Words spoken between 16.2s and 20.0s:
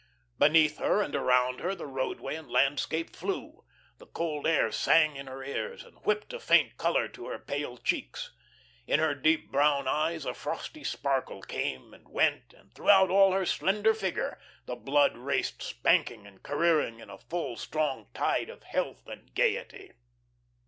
and careering in a full, strong tide of health and gaiety.